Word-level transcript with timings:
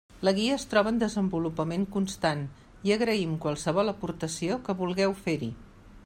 La 0.27 0.31
guia 0.35 0.53
es 0.59 0.63
troba 0.69 0.89
en 0.91 0.95
desenvolupament 1.01 1.83
constant 1.97 2.41
i 2.91 2.95
agraïm 2.97 3.35
qualsevol 3.45 3.93
aportació 3.93 4.57
que 4.69 4.77
vulgueu 4.81 5.15
fer-hi. 5.27 5.51